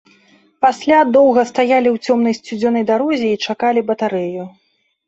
[0.65, 4.53] Пасля доўга стаялі ў цёмнай сцюдзёнай дарозе і чакалі батарэю.